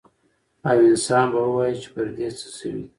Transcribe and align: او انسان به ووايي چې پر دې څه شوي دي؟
او 0.69 0.77
انسان 0.89 1.25
به 1.33 1.39
ووايي 1.45 1.73
چې 1.81 1.87
پر 1.93 2.07
دې 2.17 2.27
څه 2.39 2.47
شوي 2.57 2.71
دي؟ 2.85 2.87